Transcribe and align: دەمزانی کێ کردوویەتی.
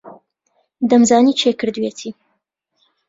دەمزانی 0.89 1.37
کێ 1.39 1.51
کردوویەتی. 1.59 2.11